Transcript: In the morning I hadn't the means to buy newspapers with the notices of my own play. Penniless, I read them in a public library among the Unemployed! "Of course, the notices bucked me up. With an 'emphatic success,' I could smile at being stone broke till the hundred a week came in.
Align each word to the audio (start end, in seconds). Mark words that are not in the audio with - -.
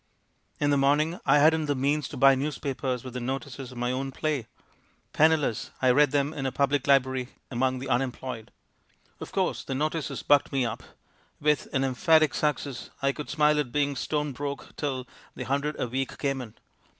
In 0.59 0.71
the 0.71 0.79
morning 0.79 1.19
I 1.27 1.37
hadn't 1.37 1.67
the 1.67 1.75
means 1.75 2.07
to 2.07 2.17
buy 2.17 2.33
newspapers 2.33 3.03
with 3.03 3.13
the 3.13 3.19
notices 3.19 3.71
of 3.71 3.77
my 3.77 3.91
own 3.91 4.11
play. 4.11 4.47
Penniless, 5.13 5.69
I 5.79 5.91
read 5.91 6.09
them 6.09 6.33
in 6.33 6.47
a 6.47 6.51
public 6.51 6.87
library 6.87 7.27
among 7.51 7.77
the 7.77 7.87
Unemployed! 7.87 8.51
"Of 9.19 9.31
course, 9.31 9.63
the 9.63 9.75
notices 9.75 10.23
bucked 10.23 10.51
me 10.51 10.65
up. 10.65 10.81
With 11.39 11.67
an 11.71 11.83
'emphatic 11.83 12.33
success,' 12.33 12.89
I 13.03 13.11
could 13.11 13.29
smile 13.29 13.59
at 13.59 13.71
being 13.71 13.95
stone 13.95 14.31
broke 14.31 14.75
till 14.75 15.05
the 15.35 15.43
hundred 15.43 15.79
a 15.79 15.87
week 15.87 16.17
came 16.17 16.41
in. 16.41 16.55